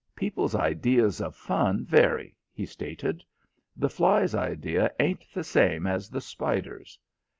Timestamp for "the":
3.77-3.87, 5.31-5.43, 6.09-6.21